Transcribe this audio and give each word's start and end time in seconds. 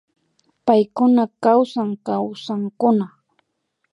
Paykuna 0.65 1.23
kawsan 1.43 1.89
Kawsankuna 2.05 3.05